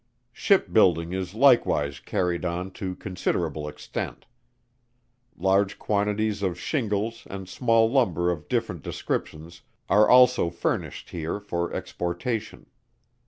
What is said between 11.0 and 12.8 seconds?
here for exportation.